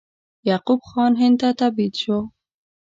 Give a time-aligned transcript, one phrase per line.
[0.49, 2.17] یعقوب خان هند ته تبعید شو.